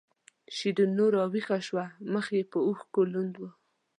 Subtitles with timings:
[0.55, 3.43] شیرینو راویښه شوه مخ یې په اوښکو لوند و.